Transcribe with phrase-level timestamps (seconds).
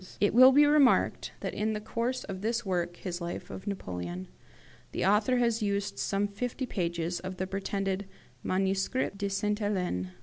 [0.19, 4.29] "It will be remarked that in the course of this work [his life of Napoleon]
[4.93, 8.07] the author has used some fifty pages of the pretended
[8.43, 10.09] 'Manuscrit de Sainte Helene'.